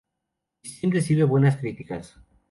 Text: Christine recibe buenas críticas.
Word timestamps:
Christine 0.63 0.91
recibe 0.95 1.23
buenas 1.25 1.57
críticas. 1.57 2.17